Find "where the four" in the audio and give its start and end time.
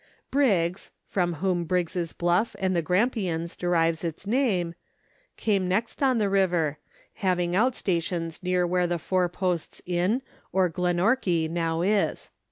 8.65-9.29